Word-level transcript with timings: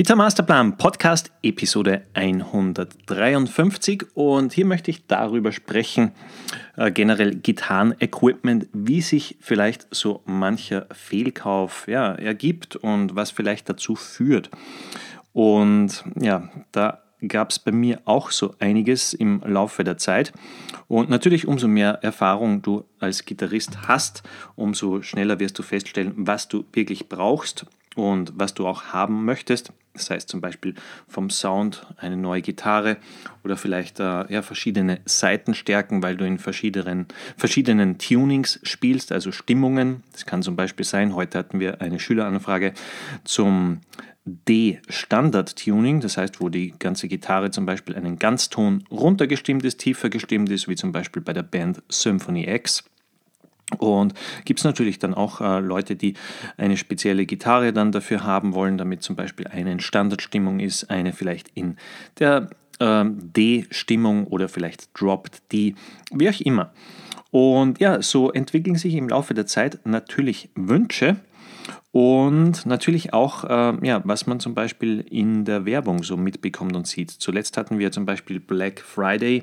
Guitar 0.00 0.16
Masterplan 0.16 0.78
Podcast 0.78 1.30
Episode 1.42 2.06
153 2.14 4.04
und 4.14 4.50
hier 4.54 4.64
möchte 4.64 4.90
ich 4.90 5.06
darüber 5.06 5.52
sprechen, 5.52 6.12
äh, 6.78 6.90
generell 6.90 7.34
Gitarren-Equipment, 7.34 8.68
wie 8.72 9.02
sich 9.02 9.36
vielleicht 9.40 9.94
so 9.94 10.22
mancher 10.24 10.86
Fehlkauf 10.90 11.86
ja, 11.86 12.14
ergibt 12.14 12.76
und 12.76 13.14
was 13.14 13.30
vielleicht 13.30 13.68
dazu 13.68 13.94
führt. 13.94 14.48
Und 15.34 16.02
ja, 16.18 16.48
da 16.72 17.02
gab 17.20 17.50
es 17.50 17.58
bei 17.58 17.70
mir 17.70 18.00
auch 18.06 18.30
so 18.30 18.54
einiges 18.58 19.12
im 19.12 19.42
Laufe 19.44 19.84
der 19.84 19.98
Zeit. 19.98 20.32
Und 20.88 21.10
natürlich, 21.10 21.46
umso 21.46 21.68
mehr 21.68 22.02
Erfahrung 22.02 22.62
du 22.62 22.86
als 23.00 23.26
Gitarrist 23.26 23.86
hast, 23.86 24.22
umso 24.56 25.02
schneller 25.02 25.40
wirst 25.40 25.58
du 25.58 25.62
feststellen, 25.62 26.14
was 26.16 26.48
du 26.48 26.64
wirklich 26.72 27.10
brauchst 27.10 27.66
und 27.96 28.32
was 28.34 28.54
du 28.54 28.66
auch 28.66 28.84
haben 28.94 29.26
möchtest. 29.26 29.74
Das 29.94 30.10
heißt 30.10 30.28
zum 30.28 30.40
Beispiel 30.40 30.74
vom 31.08 31.30
Sound 31.30 31.86
eine 31.96 32.16
neue 32.16 32.42
Gitarre 32.42 32.96
oder 33.42 33.56
vielleicht 33.56 33.98
äh, 33.98 34.32
ja, 34.32 34.42
verschiedene 34.42 35.00
Seitenstärken, 35.04 36.02
weil 36.02 36.16
du 36.16 36.24
in 36.24 36.38
verschiedenen, 36.38 37.06
verschiedenen 37.36 37.98
Tunings 37.98 38.60
spielst, 38.62 39.10
also 39.10 39.32
Stimmungen. 39.32 40.02
Das 40.12 40.26
kann 40.26 40.42
zum 40.42 40.54
Beispiel 40.54 40.86
sein, 40.86 41.14
heute 41.14 41.38
hatten 41.38 41.58
wir 41.58 41.80
eine 41.80 41.98
Schüleranfrage 41.98 42.72
zum 43.24 43.80
D-Standard-Tuning, 44.24 46.00
das 46.00 46.16
heißt, 46.16 46.40
wo 46.40 46.50
die 46.50 46.74
ganze 46.78 47.08
Gitarre 47.08 47.50
zum 47.50 47.66
Beispiel 47.66 47.96
einen 47.96 48.18
Ganzton 48.18 48.84
runtergestimmt 48.90 49.64
ist, 49.64 49.78
tiefer 49.78 50.10
gestimmt 50.10 50.50
ist, 50.50 50.68
wie 50.68 50.76
zum 50.76 50.92
Beispiel 50.92 51.22
bei 51.22 51.32
der 51.32 51.42
Band 51.42 51.82
Symphony 51.88 52.48
X. 52.48 52.84
Und 53.78 54.14
gibt 54.44 54.60
es 54.60 54.64
natürlich 54.64 54.98
dann 54.98 55.14
auch 55.14 55.40
äh, 55.40 55.60
Leute, 55.60 55.96
die 55.96 56.14
eine 56.56 56.76
spezielle 56.76 57.26
Gitarre 57.26 57.72
dann 57.72 57.92
dafür 57.92 58.24
haben 58.24 58.54
wollen, 58.54 58.78
damit 58.78 59.02
zum 59.02 59.16
Beispiel 59.16 59.46
eine 59.46 59.72
in 59.72 59.80
Standardstimmung 59.80 60.60
ist, 60.60 60.90
eine 60.90 61.12
vielleicht 61.12 61.50
in 61.54 61.76
der 62.18 62.50
äh, 62.78 63.04
D-Stimmung 63.06 64.26
oder 64.26 64.48
vielleicht 64.48 64.90
droppt 64.98 65.42
die, 65.52 65.76
wie 66.12 66.28
auch 66.28 66.40
immer. 66.40 66.72
Und 67.30 67.78
ja, 67.78 68.02
so 68.02 68.32
entwickeln 68.32 68.74
sich 68.74 68.94
im 68.94 69.08
Laufe 69.08 69.34
der 69.34 69.46
Zeit 69.46 69.78
natürlich 69.84 70.50
Wünsche 70.56 71.16
und 71.92 72.66
natürlich 72.66 73.12
auch, 73.12 73.44
äh, 73.44 73.86
ja, 73.86 74.00
was 74.04 74.26
man 74.26 74.38
zum 74.38 74.54
Beispiel 74.54 75.00
in 75.00 75.44
der 75.44 75.64
Werbung 75.64 76.04
so 76.04 76.16
mitbekommt 76.16 76.76
und 76.76 76.86
sieht. 76.86 77.10
Zuletzt 77.10 77.56
hatten 77.56 77.78
wir 77.78 77.90
zum 77.90 78.06
Beispiel 78.06 78.38
Black 78.38 78.80
Friday 78.80 79.42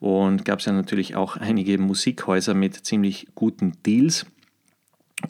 und 0.00 0.46
gab 0.46 0.60
es 0.60 0.64
ja 0.64 0.72
natürlich 0.72 1.14
auch 1.14 1.36
einige 1.36 1.76
Musikhäuser 1.78 2.54
mit 2.54 2.74
ziemlich 2.74 3.28
guten 3.34 3.74
Deals. 3.84 4.24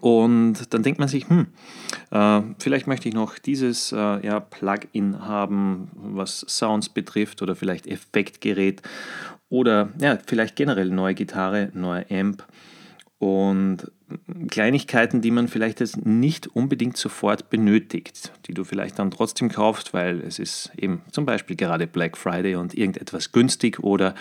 Und 0.00 0.72
dann 0.72 0.82
denkt 0.82 0.98
man 0.98 1.08
sich, 1.08 1.28
hm, 1.28 1.48
äh, 2.10 2.40
vielleicht 2.58 2.86
möchte 2.86 3.08
ich 3.08 3.14
noch 3.14 3.38
dieses 3.38 3.92
äh, 3.92 4.24
ja, 4.24 4.40
Plugin 4.40 5.26
haben, 5.26 5.90
was 5.94 6.44
Sounds 6.48 6.88
betrifft 6.88 7.42
oder 7.42 7.54
vielleicht 7.56 7.86
Effektgerät 7.86 8.82
oder 9.48 9.90
ja, 10.00 10.18
vielleicht 10.24 10.56
generell 10.56 10.90
neue 10.90 11.14
Gitarre, 11.14 11.70
neue 11.74 12.06
Amp. 12.10 12.44
Und 13.18 13.90
Kleinigkeiten, 14.48 15.20
die 15.20 15.30
man 15.30 15.48
vielleicht 15.48 15.80
jetzt 15.80 16.04
nicht 16.04 16.46
unbedingt 16.48 16.96
sofort 16.96 17.50
benötigt, 17.50 18.32
die 18.46 18.54
du 18.54 18.64
vielleicht 18.64 18.98
dann 18.98 19.10
trotzdem 19.10 19.48
kaufst, 19.48 19.94
weil 19.94 20.20
es 20.20 20.38
ist 20.38 20.70
eben 20.76 21.02
zum 21.10 21.26
Beispiel 21.26 21.56
gerade 21.56 21.86
Black 21.86 22.16
Friday 22.16 22.56
und 22.56 22.74
irgendetwas 22.74 23.32
günstig 23.32 23.80
oder 23.80 24.14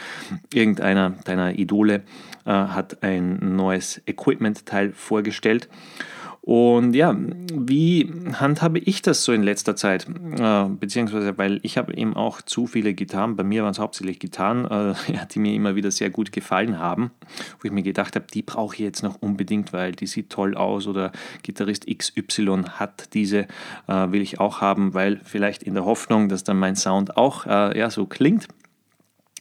irgendeiner 0.53 1.11
deiner 1.25 1.57
Idole 1.57 2.03
äh, 2.45 2.51
hat 2.51 3.03
ein 3.03 3.55
neues 3.55 4.01
Equipment-Teil 4.05 4.91
vorgestellt 4.93 5.69
und 6.45 6.93
ja, 6.93 7.15
wie 7.53 8.11
handhabe 8.33 8.77
ich 8.77 9.01
das 9.01 9.23
so 9.23 9.31
in 9.31 9.43
letzter 9.43 9.77
Zeit? 9.77 10.07
Äh, 10.09 10.65
beziehungsweise, 10.77 11.37
weil 11.37 11.61
ich 11.63 11.77
habe 11.77 11.93
eben 11.93 12.17
auch 12.17 12.41
zu 12.41 12.67
viele 12.67 12.93
Gitarren, 12.93 13.37
bei 13.37 13.45
mir 13.45 13.63
waren 13.63 13.71
es 13.71 13.79
hauptsächlich 13.79 14.19
Gitarren, 14.19 14.65
äh, 14.65 14.93
die 15.33 15.39
mir 15.39 15.53
immer 15.53 15.75
wieder 15.75 15.89
sehr 15.89 16.09
gut 16.09 16.33
gefallen 16.33 16.79
haben, 16.79 17.11
wo 17.61 17.67
ich 17.67 17.71
mir 17.71 17.81
gedacht 17.81 18.17
habe, 18.17 18.25
die 18.33 18.41
brauche 18.41 18.75
ich 18.75 18.81
jetzt 18.81 19.03
noch 19.03 19.21
unbedingt, 19.21 19.71
weil 19.71 19.93
die 19.93 20.05
sieht 20.05 20.31
toll 20.31 20.55
aus 20.55 20.85
oder 20.85 21.13
Gitarrist 21.43 21.87
XY 21.87 22.63
hat 22.71 23.13
diese, 23.13 23.47
äh, 23.87 24.11
will 24.11 24.21
ich 24.21 24.41
auch 24.41 24.59
haben, 24.59 24.93
weil 24.93 25.21
vielleicht 25.23 25.63
in 25.63 25.75
der 25.75 25.85
Hoffnung, 25.85 26.27
dass 26.27 26.43
dann 26.43 26.59
mein 26.59 26.75
Sound 26.75 27.15
auch 27.15 27.45
äh, 27.45 27.79
ja, 27.79 27.89
so 27.89 28.05
klingt 28.05 28.49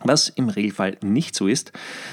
was 0.05 0.29
im 0.29 0.49
Regelfall 0.49 0.97
nicht 1.03 1.35
so 1.35 1.49
ist. 1.49 1.73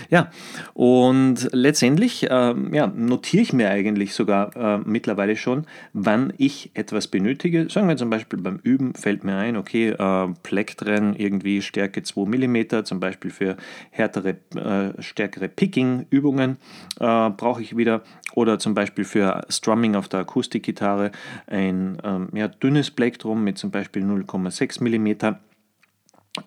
Ja, 0.10 0.32
und 0.74 1.50
letztendlich 1.52 2.30
äh, 2.30 2.56
ja, 2.72 2.88
notiere 2.88 3.44
ich 3.44 3.54
mir 3.54 3.70
eigentlich 3.70 4.14
sogar 4.14 4.56
äh, 4.56 4.80
mittlerweile 4.86 5.36
schon, 5.36 5.66
wann 5.94 6.34
ich 6.38 6.72
etwas 6.74 7.08
benötige. 7.08 7.70
Sagen 7.70 7.88
wir 7.88 7.98
zum 7.98 8.10
Beispiel 8.10 8.40
beim 8.40 8.60
Üben 8.64 8.94
fällt 8.94 9.24
mir 9.24 9.36
ein, 9.36 9.58
okay, 9.58 9.90
äh, 9.90 10.28
Plektren 10.44 11.16
irgendwie 11.16 11.62
Stärke 11.62 12.04
2 12.04 12.26
mm, 12.26 12.86
zum 12.86 13.00
Beispiel 13.00 13.32
für 13.32 13.58
härtere, 13.92 14.38
äh, 14.56 15.02
stärkere 15.02 15.48
Picking-Übungen 15.48 16.58
äh, 17.00 17.30
brauche 17.30 17.62
ich 17.62 17.76
wieder. 17.78 18.02
Oder 18.34 18.60
zum 18.60 18.74
Beispiel 18.74 19.06
für 19.06 19.42
Strumming 19.50 19.96
auf 19.96 20.08
der 20.08 20.22
Akustikgitarre 20.22 21.12
ein 21.48 21.98
ähm, 22.04 22.30
ja, 22.34 22.48
dünnes 22.48 22.92
Plektrum 22.92 23.44
mit 23.44 23.58
zum 23.58 23.72
Beispiel 23.72 24.04
0,6 24.04 24.84
mm 24.84 25.38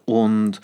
und 0.04 0.60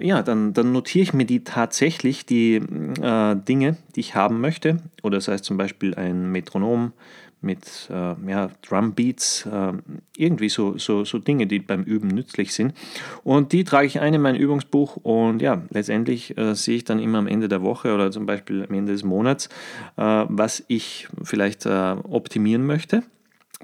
ja, 0.00 0.22
dann, 0.22 0.52
dann 0.52 0.72
notiere 0.72 1.02
ich 1.02 1.12
mir 1.14 1.24
die 1.24 1.44
tatsächlich, 1.44 2.26
die 2.26 2.56
äh, 2.56 3.36
Dinge, 3.36 3.76
die 3.96 4.00
ich 4.00 4.14
haben 4.14 4.40
möchte. 4.40 4.78
Oder 5.02 5.16
das 5.16 5.28
heißt 5.28 5.44
zum 5.44 5.56
Beispiel 5.56 5.94
ein 5.94 6.30
Metronom 6.30 6.92
mit 7.40 7.88
äh, 7.90 8.14
ja, 8.28 8.50
Drumbeats, 8.66 9.46
äh, 9.46 9.72
irgendwie 10.16 10.48
so, 10.48 10.76
so, 10.76 11.04
so 11.04 11.18
Dinge, 11.18 11.46
die 11.46 11.60
beim 11.60 11.84
Üben 11.84 12.08
nützlich 12.08 12.52
sind. 12.52 12.74
Und 13.22 13.52
die 13.52 13.64
trage 13.64 13.86
ich 13.86 14.00
ein 14.00 14.14
in 14.14 14.20
mein 14.20 14.34
Übungsbuch 14.34 14.96
und 14.96 15.40
ja, 15.40 15.62
letztendlich 15.70 16.36
äh, 16.36 16.54
sehe 16.54 16.76
ich 16.76 16.84
dann 16.84 16.98
immer 16.98 17.18
am 17.18 17.28
Ende 17.28 17.48
der 17.48 17.62
Woche 17.62 17.94
oder 17.94 18.10
zum 18.10 18.26
Beispiel 18.26 18.64
am 18.68 18.74
Ende 18.74 18.92
des 18.92 19.04
Monats, 19.04 19.48
äh, 19.96 20.24
was 20.28 20.64
ich 20.66 21.08
vielleicht 21.22 21.64
äh, 21.66 21.96
optimieren 22.02 22.66
möchte 22.66 23.04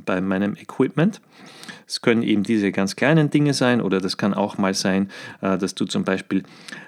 bei 0.04 0.20
meinem 0.20 0.56
Equipment. 0.56 1.20
Es 1.86 2.00
können 2.00 2.22
eben 2.22 2.42
diese 2.42 2.72
ganz 2.72 2.96
kleinen 2.96 3.30
Dinge 3.30 3.54
sein 3.54 3.80
oder 3.80 4.00
das 4.00 4.16
kann 4.16 4.34
auch 4.34 4.58
mal 4.58 4.74
sein, 4.74 5.10
äh, 5.40 5.58
dass 5.58 5.74
du 5.74 5.84
zum 5.84 6.04
Beispiel 6.04 6.42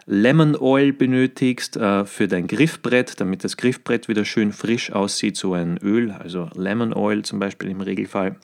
Lemon 0.07 0.57
Oil 0.57 0.93
benötigst 0.93 1.77
äh, 1.77 2.05
für 2.05 2.29
dein 2.29 2.47
Griffbrett, 2.47 3.21
damit 3.21 3.45
das 3.45 3.57
Griffbrett 3.57 4.09
wieder 4.09 4.25
schön 4.25 4.53
frisch 4.53 4.93
aussieht, 4.93 5.37
so 5.37 5.55
ein 5.55 5.79
Öl, 5.79 6.11
also 6.11 6.49
Lemon 6.55 6.95
Oil 6.95 7.23
zum 7.23 7.39
Beispiel 7.39 7.71
im 7.71 7.81
Regelfall 7.81 8.37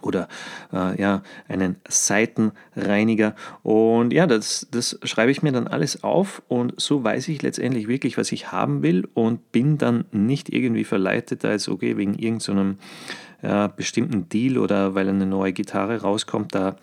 oder 0.00 0.28
äh, 0.72 0.98
ja, 1.00 1.22
einen 1.48 1.76
Seitenreiniger. 1.86 3.34
Und 3.62 4.12
ja, 4.12 4.26
das, 4.26 4.66
das 4.70 4.98
schreibe 5.02 5.30
ich 5.30 5.42
mir 5.42 5.52
dann 5.52 5.66
alles 5.66 6.02
auf 6.02 6.42
und 6.48 6.80
so 6.80 7.04
weiß 7.04 7.28
ich 7.28 7.42
letztendlich 7.42 7.88
wirklich, 7.88 8.16
was 8.16 8.32
ich 8.32 8.52
haben 8.52 8.82
will 8.82 9.06
und 9.12 9.52
bin 9.52 9.76
dann 9.76 10.06
nicht 10.10 10.48
irgendwie 10.48 10.84
verleitet, 10.84 11.44
als 11.44 11.68
okay, 11.68 11.98
wegen 11.98 12.14
irgendeinem 12.14 12.78
so 12.80 12.86
äh, 13.42 13.68
bestimmten 13.74 14.28
Deal 14.28 14.58
oder 14.58 14.94
weil 14.94 15.08
eine 15.08 15.26
neue 15.26 15.52
Gitarre 15.52 16.00
rauskommt, 16.00 16.54
da 16.54 16.76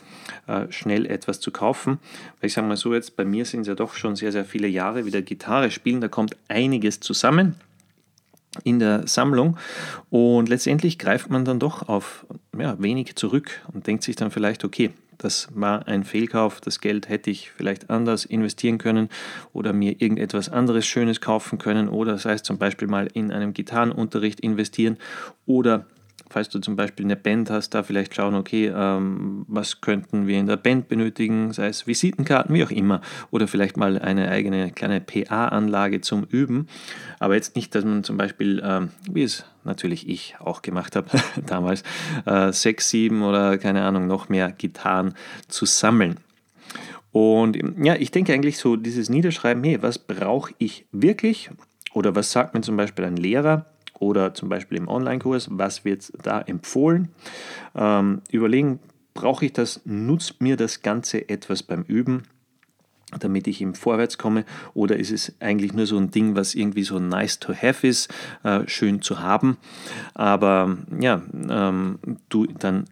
äh, 0.48 0.72
schnell 0.72 1.06
etwas 1.06 1.40
zu 1.40 1.52
kaufen. 1.52 2.00
Weil 2.40 2.48
ich 2.48 2.54
sage 2.54 2.68
mal 2.68 2.78
so, 2.78 2.94
jetzt 2.94 3.16
bei 3.16 3.26
mir 3.26 3.46
sind 3.46 3.62
es 3.62 3.68
ja 3.68 3.76
doch 3.76 3.94
schon 3.94 4.16
sehr, 4.16 4.32
sehr 4.32 4.46
viele 4.46 4.68
Jahre 4.68 5.06
wieder 5.06 5.22
Gitarre 5.22 5.72
spielen, 5.72 6.02
da 6.02 6.08
kommt 6.08 6.36
einiges 6.48 7.00
zusammen 7.00 7.56
in 8.64 8.80
der 8.80 9.08
Sammlung 9.08 9.58
und 10.10 10.50
letztendlich 10.50 10.98
greift 10.98 11.30
man 11.30 11.46
dann 11.46 11.60
doch 11.60 11.88
auf 11.88 12.26
ja, 12.58 12.82
wenig 12.82 13.16
zurück 13.16 13.62
und 13.74 13.88
denkt 13.88 14.04
sich 14.04 14.16
dann 14.16 14.32
vielleicht, 14.32 14.66
okay, 14.66 14.92
das 15.20 15.50
war 15.54 15.88
ein 15.88 16.04
Fehlkauf, 16.04 16.62
das 16.62 16.80
Geld 16.80 17.10
hätte 17.10 17.30
ich 17.30 17.52
vielleicht 17.52 17.90
anders 17.90 18.26
investieren 18.26 18.78
können 18.78 19.10
oder 19.54 19.74
mir 19.74 20.02
irgendetwas 20.02 20.50
anderes 20.50 20.88
Schönes 20.88 21.22
kaufen 21.22 21.60
können 21.60 21.90
oder 21.90 22.14
das 22.14 22.26
heißt 22.26 22.46
zum 22.46 22.58
Beispiel 22.58 22.88
mal 22.88 23.08
in 23.14 23.32
einem 23.32 23.54
Gitarrenunterricht 23.54 24.40
investieren 24.40 24.98
oder 25.46 25.86
falls 26.30 26.50
du 26.50 26.60
zum 26.60 26.76
Beispiel 26.76 27.06
eine 27.06 27.16
Band 27.16 27.50
hast, 27.50 27.72
da 27.72 27.84
vielleicht 27.84 28.16
schauen, 28.16 28.36
okay, 28.36 28.72
ähm, 28.74 29.46
was 29.48 29.82
könnten 29.82 30.28
wir 30.28 30.40
in 30.40 30.48
der 30.48 30.58
Band 30.58 30.88
benötigen, 30.88 31.52
sei 31.54 31.68
es 31.68 31.88
Visitenkarten, 31.88 32.54
wie 32.54 32.64
auch 32.64 32.72
immer, 32.72 33.02
oder 33.32 33.48
vielleicht 33.48 33.78
mal 33.78 33.98
eine 34.00 34.30
eigene 34.30 34.72
kleine 34.72 35.02
PA-Anlage 35.02 36.02
zum 36.02 36.24
Üben. 36.24 36.68
Aber 37.20 37.36
jetzt 37.36 37.56
nicht, 37.56 37.74
dass 37.76 37.84
man 37.84 38.04
zum 38.04 38.18
Beispiel, 38.18 38.62
ähm, 38.64 38.90
wie 39.12 39.24
es 39.24 39.46
natürlich 39.64 40.08
ich 40.08 40.36
auch 40.40 40.62
gemacht 40.62 40.96
habe 40.96 41.10
damals, 41.46 41.84
äh, 42.26 42.52
sechs, 42.52 42.90
sieben 42.90 43.24
oder 43.24 43.58
keine 43.58 43.84
Ahnung, 43.84 44.08
noch 44.08 44.30
mehr 44.30 44.52
Gitarren 44.52 45.14
zu 45.48 45.66
sammeln. 45.66 46.18
Und 47.12 47.58
ja, 47.84 47.96
ich 47.96 48.12
denke 48.12 48.34
eigentlich 48.34 48.58
so, 48.60 48.76
dieses 48.76 49.10
Niederschreiben, 49.10 49.64
hey, 49.64 49.82
was 49.82 49.98
brauche 49.98 50.54
ich 50.60 50.86
wirklich? 50.92 51.50
Oder 51.94 52.16
was 52.16 52.32
sagt 52.32 52.54
mir 52.54 52.62
zum 52.62 52.78
Beispiel 52.78 53.06
ein 53.06 53.18
Lehrer? 53.18 53.66
Oder 54.00 54.34
zum 54.34 54.50
Beispiel 54.50 54.78
im 54.78 54.88
Online-Kurs, 54.88 55.50
was 55.52 55.86
wird 55.86 56.12
da 56.24 56.42
empfohlen. 56.42 57.10
Ähm, 57.76 58.22
überlegen, 58.32 58.80
brauche 59.14 59.46
ich 59.46 59.54
das, 59.54 59.82
nutzt 59.86 60.42
mir 60.42 60.56
das 60.56 60.82
Ganze 60.82 61.30
etwas 61.30 61.64
beim 61.64 61.84
Üben, 61.84 62.24
damit 63.20 63.48
ich 63.48 63.62
im 63.62 63.74
Vorwärts 63.74 64.18
komme, 64.18 64.46
oder 64.74 64.98
ist 64.98 65.12
es 65.12 65.34
eigentlich 65.40 65.74
nur 65.74 65.86
so 65.86 65.98
ein 65.98 66.12
Ding, 66.12 66.36
was 66.36 66.56
irgendwie 66.56 66.84
so 66.84 67.00
nice 67.00 67.40
to 67.40 67.54
have 67.54 67.86
ist, 67.88 68.14
äh, 68.44 68.62
schön 68.68 69.02
zu 69.02 69.20
haben, 69.20 69.58
aber 70.14 70.78
ja, 71.00 71.22
ähm, 71.50 72.00
du 72.30 72.46
dann 72.46 72.86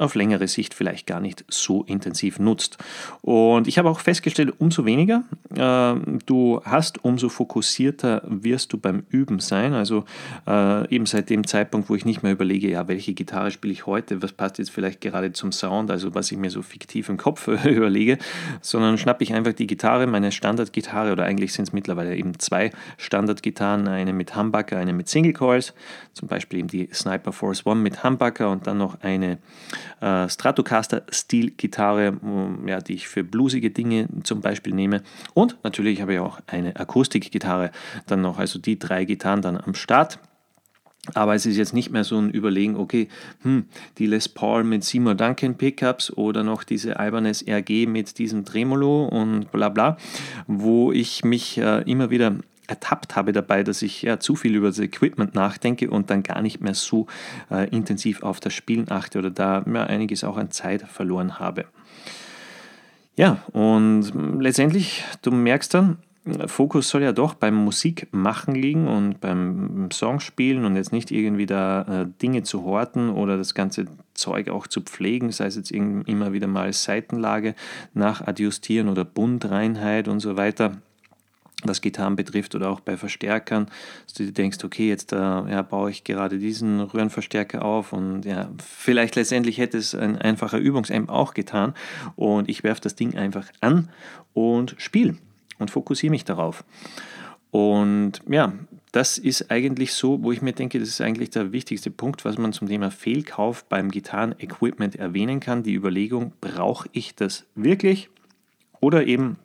auf 0.00 0.14
längere 0.14 0.48
Sicht 0.48 0.74
vielleicht 0.74 1.06
gar 1.06 1.20
nicht 1.20 1.44
so 1.48 1.84
intensiv 1.84 2.38
nutzt. 2.38 2.78
Und 3.22 3.68
ich 3.68 3.78
habe 3.78 3.88
auch 3.88 4.00
festgestellt, 4.00 4.54
umso 4.58 4.84
weniger 4.84 5.24
äh, 5.54 5.94
du 6.26 6.60
hast, 6.64 7.04
umso 7.04 7.28
fokussierter 7.28 8.22
wirst 8.26 8.72
du 8.72 8.78
beim 8.78 9.04
Üben 9.10 9.40
sein. 9.40 9.74
Also 9.74 10.04
äh, 10.46 10.88
eben 10.94 11.06
seit 11.06 11.30
dem 11.30 11.46
Zeitpunkt, 11.46 11.90
wo 11.90 11.94
ich 11.94 12.04
nicht 12.04 12.22
mehr 12.22 12.32
überlege, 12.32 12.70
ja, 12.70 12.88
welche 12.88 13.14
Gitarre 13.14 13.50
spiele 13.50 13.72
ich 13.72 13.86
heute, 13.86 14.22
was 14.22 14.32
passt 14.32 14.58
jetzt 14.58 14.70
vielleicht 14.70 15.00
gerade 15.00 15.32
zum 15.32 15.52
Sound, 15.52 15.90
also 15.90 16.14
was 16.14 16.32
ich 16.32 16.38
mir 16.38 16.50
so 16.50 16.62
fiktiv 16.62 17.08
im 17.08 17.16
Kopf 17.16 17.48
überlege, 17.64 18.18
sondern 18.60 18.98
schnappe 18.98 19.24
ich 19.24 19.34
einfach 19.34 19.52
die 19.52 19.66
Gitarre, 19.66 20.06
meine 20.06 20.32
Standardgitarre, 20.32 21.12
oder 21.12 21.24
eigentlich 21.24 21.52
sind 21.52 21.68
es 21.68 21.72
mittlerweile 21.72 22.16
eben 22.16 22.38
zwei 22.38 22.70
Standardgitarren, 22.96 23.88
eine 23.88 24.12
mit 24.12 24.36
Humbucker, 24.36 24.78
eine 24.78 24.92
mit 24.92 25.08
Single 25.08 25.32
Coils, 25.32 25.74
zum 26.12 26.28
Beispiel 26.28 26.60
eben 26.60 26.68
die 26.68 26.88
Sniper 26.92 27.32
Force 27.32 27.66
One 27.66 27.80
mit 27.80 28.02
Humbucker 28.02 28.50
und 28.50 28.66
dann 28.66 28.78
noch 28.78 29.00
eine 29.02 29.38
äh, 30.00 30.28
Stratocaster-Stil-Gitarre, 30.28 32.18
ja, 32.66 32.80
die 32.80 32.94
ich 32.94 33.08
für 33.08 33.24
bluesige 33.24 33.70
Dinge 33.70 34.08
zum 34.22 34.40
Beispiel 34.40 34.74
nehme. 34.74 35.02
Und 35.34 35.56
natürlich 35.62 36.00
habe 36.00 36.14
ich 36.14 36.18
auch 36.20 36.40
eine 36.46 36.76
Akustikgitarre 36.76 37.70
dann 38.06 38.22
noch, 38.22 38.38
also 38.38 38.58
die 38.58 38.78
drei 38.78 39.04
Gitarren 39.04 39.42
dann 39.42 39.56
am 39.56 39.74
Start. 39.74 40.18
Aber 41.14 41.34
es 41.34 41.46
ist 41.46 41.56
jetzt 41.56 41.72
nicht 41.72 41.90
mehr 41.90 42.04
so 42.04 42.18
ein 42.18 42.30
Überlegen, 42.30 42.76
okay, 42.76 43.08
hm, 43.42 43.64
die 43.98 44.06
Les 44.06 44.28
Paul 44.28 44.64
mit 44.64 44.84
Seymour 44.84 45.14
Duncan 45.14 45.56
Pickups 45.56 46.12
oder 46.12 46.44
noch 46.44 46.62
diese 46.62 46.92
Ibanez 46.98 47.42
RG 47.48 47.86
mit 47.86 48.18
diesem 48.18 48.44
Tremolo 48.44 49.06
und 49.06 49.50
bla 49.50 49.70
bla, 49.70 49.96
wo 50.46 50.92
ich 50.92 51.24
mich 51.24 51.56
äh, 51.56 51.82
immer 51.90 52.10
wieder 52.10 52.36
ertappt 52.70 53.16
habe 53.16 53.32
dabei, 53.32 53.62
dass 53.62 53.82
ich 53.82 54.02
ja, 54.02 54.20
zu 54.20 54.36
viel 54.36 54.54
über 54.54 54.68
das 54.68 54.78
Equipment 54.78 55.34
nachdenke 55.34 55.90
und 55.90 56.08
dann 56.08 56.22
gar 56.22 56.40
nicht 56.40 56.60
mehr 56.60 56.74
so 56.74 57.06
äh, 57.50 57.68
intensiv 57.68 58.22
auf 58.22 58.40
das 58.40 58.54
Spielen 58.54 58.90
achte 58.90 59.18
oder 59.18 59.30
da 59.30 59.64
ja, 59.66 59.84
einiges 59.84 60.24
auch 60.24 60.36
an 60.36 60.50
Zeit 60.50 60.82
verloren 60.82 61.38
habe. 61.38 61.66
Ja, 63.16 63.42
und 63.52 64.12
letztendlich, 64.40 65.04
du 65.22 65.30
merkst 65.30 65.74
dann, 65.74 65.98
Fokus 66.46 66.90
soll 66.90 67.02
ja 67.02 67.12
doch 67.12 67.34
beim 67.34 67.54
Musikmachen 67.54 68.54
liegen 68.54 68.88
und 68.88 69.20
beim 69.20 69.88
Songspielen 69.90 70.64
und 70.64 70.76
jetzt 70.76 70.92
nicht 70.92 71.10
irgendwie 71.10 71.46
da 71.46 72.02
äh, 72.02 72.06
Dinge 72.22 72.42
zu 72.42 72.64
horten 72.64 73.10
oder 73.10 73.36
das 73.36 73.54
ganze 73.54 73.86
Zeug 74.14 74.50
auch 74.50 74.66
zu 74.66 74.82
pflegen, 74.82 75.32
sei 75.32 75.46
es 75.46 75.56
jetzt 75.56 75.72
immer 75.72 76.32
wieder 76.32 76.46
mal 76.46 76.72
Seitenlage 76.72 77.54
nachadjustieren 77.94 78.88
oder 78.88 79.04
Bundreinheit 79.04 80.08
und 80.08 80.20
so 80.20 80.36
weiter 80.36 80.72
was 81.64 81.80
Gitarren 81.80 82.16
betrifft 82.16 82.54
oder 82.54 82.70
auch 82.70 82.80
bei 82.80 82.96
Verstärkern, 82.96 83.66
dass 84.06 84.14
du 84.14 84.24
dir 84.24 84.32
denkst, 84.32 84.58
okay, 84.64 84.88
jetzt 84.88 85.12
äh, 85.12 85.16
ja, 85.16 85.62
baue 85.62 85.90
ich 85.90 86.04
gerade 86.04 86.38
diesen 86.38 86.80
Röhrenverstärker 86.80 87.64
auf 87.64 87.92
und 87.92 88.24
ja, 88.24 88.50
vielleicht 88.64 89.16
letztendlich 89.16 89.58
hätte 89.58 89.78
es 89.78 89.94
ein 89.94 90.16
einfacher 90.16 90.58
Übungsamp 90.58 91.10
auch 91.10 91.34
getan 91.34 91.74
und 92.16 92.48
ich 92.48 92.62
werfe 92.62 92.80
das 92.80 92.94
Ding 92.94 93.16
einfach 93.16 93.46
an 93.60 93.88
und 94.32 94.74
spiele 94.78 95.16
und 95.58 95.70
fokussiere 95.70 96.10
mich 96.10 96.24
darauf. 96.24 96.64
Und 97.50 98.22
ja, 98.28 98.52
das 98.92 99.18
ist 99.18 99.50
eigentlich 99.50 99.92
so, 99.92 100.22
wo 100.22 100.32
ich 100.32 100.42
mir 100.42 100.52
denke, 100.52 100.78
das 100.78 100.88
ist 100.88 101.00
eigentlich 101.00 101.30
der 101.30 101.52
wichtigste 101.52 101.90
Punkt, 101.90 102.24
was 102.24 102.38
man 102.38 102.52
zum 102.52 102.68
Thema 102.68 102.90
Fehlkauf 102.90 103.64
beim 103.64 103.90
Gitarren-Equipment 103.90 104.96
erwähnen 104.96 105.40
kann. 105.40 105.62
Die 105.62 105.74
Überlegung, 105.74 106.32
brauche 106.40 106.88
ich 106.92 107.14
das 107.14 107.46
wirklich? 107.54 108.08
Oder 108.80 109.06
eben 109.06 109.36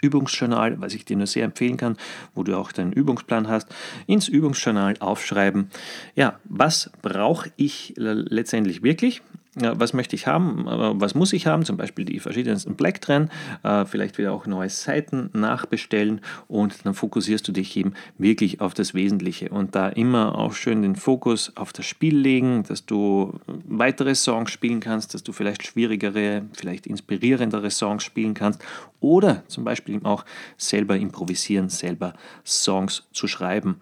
Übungsjournal, 0.00 0.80
was 0.80 0.94
ich 0.94 1.04
dir 1.04 1.16
nur 1.16 1.26
sehr 1.26 1.44
empfehlen 1.44 1.76
kann, 1.76 1.96
wo 2.34 2.42
du 2.42 2.56
auch 2.56 2.72
deinen 2.72 2.92
Übungsplan 2.92 3.48
hast, 3.48 3.68
ins 4.06 4.28
Übungsjournal 4.28 4.94
aufschreiben. 5.00 5.70
Ja, 6.14 6.38
was 6.44 6.90
brauche 7.02 7.50
ich 7.56 7.94
letztendlich 7.96 8.82
wirklich? 8.82 9.22
Was 9.56 9.92
möchte 9.92 10.14
ich 10.14 10.28
haben, 10.28 10.64
was 10.66 11.14
muss 11.14 11.32
ich 11.32 11.46
haben, 11.46 11.64
zum 11.64 11.76
Beispiel 11.76 12.04
die 12.04 12.20
verschiedensten 12.20 12.76
Black 12.76 13.00
trennen, 13.00 13.30
äh, 13.64 13.84
vielleicht 13.84 14.16
wieder 14.16 14.32
auch 14.32 14.46
neue 14.46 14.70
Seiten 14.70 15.30
nachbestellen 15.32 16.20
und 16.46 16.86
dann 16.86 16.94
fokussierst 16.94 17.46
du 17.48 17.52
dich 17.52 17.76
eben 17.76 17.94
wirklich 18.16 18.60
auf 18.60 18.74
das 18.74 18.94
Wesentliche 18.94 19.48
und 19.48 19.74
da 19.74 19.88
immer 19.88 20.38
auch 20.38 20.52
schön 20.52 20.82
den 20.82 20.94
Fokus 20.94 21.56
auf 21.56 21.72
das 21.72 21.84
Spiel 21.86 22.16
legen, 22.16 22.62
dass 22.68 22.86
du 22.86 23.40
weitere 23.68 24.14
Songs 24.14 24.52
spielen 24.52 24.78
kannst, 24.78 25.14
dass 25.14 25.24
du 25.24 25.32
vielleicht 25.32 25.66
schwierigere, 25.66 26.42
vielleicht 26.52 26.86
inspirierendere 26.86 27.70
Songs 27.70 28.04
spielen 28.04 28.34
kannst 28.34 28.62
oder 29.00 29.42
zum 29.48 29.64
Beispiel 29.64 29.98
auch 30.04 30.24
selber 30.58 30.96
improvisieren, 30.96 31.70
selber 31.70 32.14
Songs 32.44 33.08
zu 33.12 33.26
schreiben. 33.26 33.80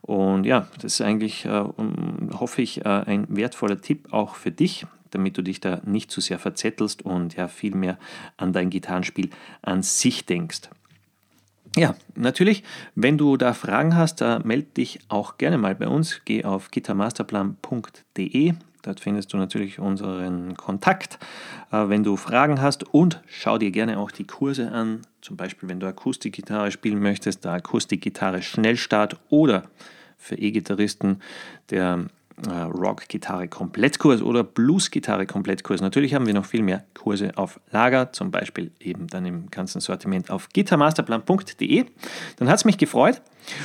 Und 0.00 0.44
ja, 0.44 0.68
das 0.80 0.94
ist 0.94 1.00
eigentlich, 1.02 1.44
äh, 1.44 1.64
hoffe 2.32 2.62
ich, 2.62 2.86
äh, 2.86 2.88
ein 2.88 3.26
wertvoller 3.28 3.80
Tipp 3.80 4.12
auch 4.12 4.34
für 4.36 4.50
dich 4.50 4.86
damit 5.10 5.36
du 5.36 5.42
dich 5.42 5.60
da 5.60 5.80
nicht 5.84 6.10
zu 6.10 6.20
sehr 6.20 6.38
verzettelst 6.38 7.02
und 7.02 7.36
ja 7.36 7.48
viel 7.48 7.74
mehr 7.74 7.98
an 8.36 8.52
dein 8.52 8.70
Gitarrenspiel 8.70 9.30
an 9.62 9.82
sich 9.82 10.26
denkst. 10.26 10.70
Ja, 11.76 11.94
natürlich, 12.16 12.64
wenn 12.96 13.16
du 13.16 13.36
da 13.36 13.54
Fragen 13.54 13.96
hast, 13.96 14.22
äh, 14.22 14.40
melde 14.42 14.66
dich 14.76 14.98
auch 15.08 15.38
gerne 15.38 15.56
mal 15.56 15.76
bei 15.76 15.86
uns. 15.86 16.22
Geh 16.24 16.44
auf 16.44 16.72
gitarmasterplan.de. 16.72 18.54
Dort 18.82 19.00
findest 19.00 19.32
du 19.32 19.36
natürlich 19.36 19.78
unseren 19.78 20.56
Kontakt, 20.56 21.18
äh, 21.70 21.88
wenn 21.88 22.02
du 22.02 22.16
Fragen 22.16 22.60
hast 22.60 22.92
und 22.92 23.20
schau 23.26 23.58
dir 23.58 23.70
gerne 23.70 23.98
auch 23.98 24.10
die 24.10 24.26
Kurse 24.26 24.72
an. 24.72 25.02
Zum 25.20 25.36
Beispiel, 25.36 25.68
wenn 25.68 25.78
du 25.78 25.86
Akustikgitarre 25.86 26.72
spielen 26.72 27.00
möchtest, 27.00 27.44
der 27.44 27.52
Akustikgitarre 27.52 28.42
Schnellstart 28.42 29.20
oder 29.28 29.64
für 30.16 30.36
E-Gitarristen 30.36 31.20
der 31.70 32.06
Rock-Gitarre-Komplettkurs 32.48 34.22
oder 34.22 34.44
Blues-Gitarre-Komplettkurs. 34.44 35.80
Natürlich 35.80 36.14
haben 36.14 36.26
wir 36.26 36.34
noch 36.34 36.44
viel 36.44 36.62
mehr 36.62 36.84
Kurse 36.94 37.32
auf 37.36 37.60
Lager, 37.70 38.12
zum 38.12 38.30
Beispiel 38.30 38.70
eben 38.80 39.06
dann 39.06 39.26
im 39.26 39.50
ganzen 39.50 39.80
Sortiment 39.80 40.30
auf 40.30 40.48
gitarmasterplan.de. 40.50 41.86
Dann 42.36 42.48
hat 42.48 42.56
es 42.56 42.64
mich 42.64 42.78
gefreut 42.78 43.20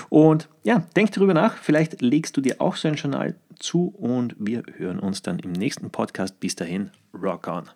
und 0.09 0.49
ja, 0.63 0.83
denk 0.95 1.11
darüber 1.11 1.33
nach. 1.33 1.55
Vielleicht 1.57 2.01
legst 2.01 2.35
du 2.37 2.41
dir 2.41 2.59
auch 2.59 2.75
so 2.75 2.87
ein 2.87 2.95
Journal 2.95 3.35
zu 3.59 3.87
und 3.97 4.35
wir 4.39 4.63
hören 4.77 4.99
uns 4.99 5.21
dann 5.21 5.39
im 5.39 5.51
nächsten 5.51 5.89
Podcast. 5.89 6.39
Bis 6.39 6.55
dahin, 6.55 6.91
rock 7.13 7.47
on! 7.47 7.69